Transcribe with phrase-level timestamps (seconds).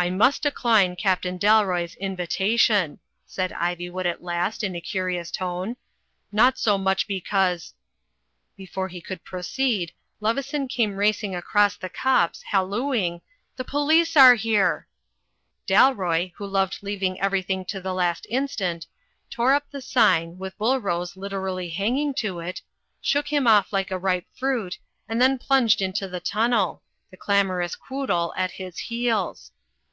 [0.00, 5.74] "I must decline Captain Dalroy's invitation,*' said Ivywood at last, in a curious tone.
[6.30, 7.74] "Not so much because
[8.56, 9.90] "•Before he could proceed,
[10.20, 13.22] Leveson came racing across the copse, hallooing,
[13.56, 14.86] "The police are here
[15.66, 18.86] V Dalroy, who loved leaving everything to the last instant,
[19.30, 22.62] tore up the sign, with Bullrose literally hang ing to it,
[23.02, 24.78] shook him off like a ripe fruit,
[25.08, 29.50] and then plunged into the tunnel, the clamorous Quoodle at his heels.